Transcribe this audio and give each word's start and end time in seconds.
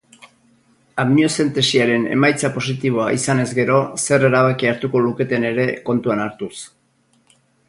Amniozentesiaren 1.01 2.07
emaitza 2.15 2.51
positiboa 2.55 3.05
izanez 3.19 3.47
gero 3.59 3.77
zer 4.07 4.27
erabaki 4.31 4.71
hartuko 4.71 5.03
luketen 5.09 5.47
ere 5.55 5.69
kontuan 5.93 6.25
hartuz. 6.27 6.53